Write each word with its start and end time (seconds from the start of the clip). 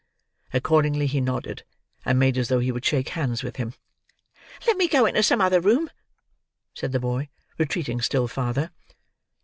Accordingly 0.51 1.05
he 1.05 1.21
nodded, 1.21 1.63
and 2.05 2.17
made 2.17 2.35
as 2.35 2.47
though 2.47 2.57
he 2.57 2.71
would 2.71 2.83
shake 2.83 3.09
hands 3.09 3.43
with 3.43 3.57
him. 3.57 3.75
"Let 4.65 4.75
me 4.75 4.87
go 4.87 5.05
into 5.05 5.21
some 5.21 5.41
other 5.41 5.61
room," 5.61 5.91
said 6.73 6.91
the 6.91 6.99
boy, 6.99 7.29
retreating 7.59 8.01
still 8.01 8.27
farther. 8.27 8.71